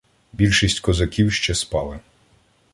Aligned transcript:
Більшість 0.33 0.79
козаків 0.79 1.33
ще 1.33 1.55
спали. 1.55 1.99